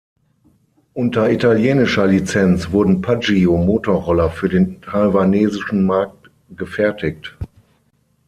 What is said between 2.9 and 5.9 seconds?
Piaggio Motorroller für den taiwanesischen